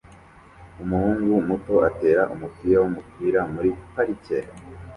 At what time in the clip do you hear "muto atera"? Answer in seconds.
1.49-2.21